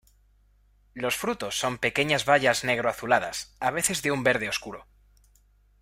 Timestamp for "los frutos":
0.95-1.59